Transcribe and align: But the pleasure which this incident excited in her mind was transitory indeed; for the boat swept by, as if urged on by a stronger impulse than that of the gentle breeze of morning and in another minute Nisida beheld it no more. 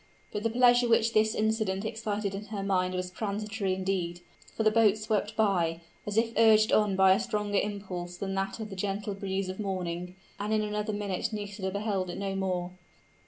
But 0.31 0.41
the 0.41 0.49
pleasure 0.49 0.89
which 0.89 1.13
this 1.13 1.35
incident 1.35 1.85
excited 1.85 2.33
in 2.33 2.45
her 2.45 2.63
mind 2.63 2.95
was 2.95 3.11
transitory 3.11 3.75
indeed; 3.75 4.21
for 4.57 4.63
the 4.63 4.71
boat 4.71 4.97
swept 4.97 5.35
by, 5.35 5.81
as 6.07 6.17
if 6.17 6.33
urged 6.37 6.71
on 6.71 6.95
by 6.95 7.11
a 7.13 7.19
stronger 7.19 7.59
impulse 7.59 8.17
than 8.17 8.33
that 8.33 8.59
of 8.59 8.71
the 8.71 8.75
gentle 8.75 9.13
breeze 9.13 9.47
of 9.47 9.59
morning 9.59 10.15
and 10.39 10.53
in 10.55 10.63
another 10.63 10.91
minute 10.91 11.31
Nisida 11.31 11.69
beheld 11.69 12.09
it 12.09 12.17
no 12.17 12.33
more. 12.33 12.71